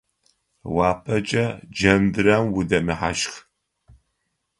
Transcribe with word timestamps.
Уапэкӏэ 0.75 1.45
джэндырэм 1.75 2.45
удэмыхьащх. 2.57 3.33